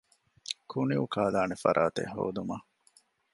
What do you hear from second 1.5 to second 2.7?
ފަރާތެއް ހޯދުމަށް